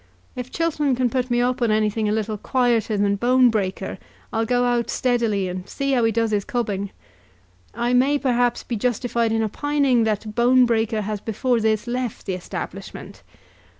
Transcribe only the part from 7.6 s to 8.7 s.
I may, perhaps,